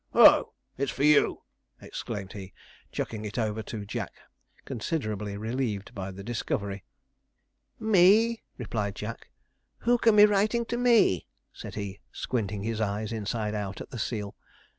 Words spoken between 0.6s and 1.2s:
it's for